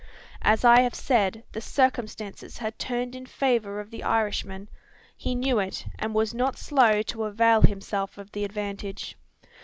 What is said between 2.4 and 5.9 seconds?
had turned in favour of the Irishman. He knew it;